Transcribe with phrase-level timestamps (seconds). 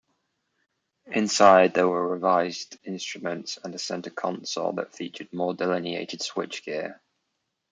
[1.11, 6.99] Inside, there were revised instruments and a centre console that featured more delineated switchgear.